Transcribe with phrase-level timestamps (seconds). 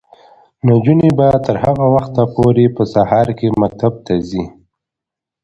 [0.67, 4.43] نجونې به تر هغه وخته پورې په سهار کې مکتب ته ځي.